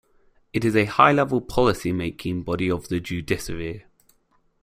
[0.51, 3.85] It is a high level policy making body of the judiciary.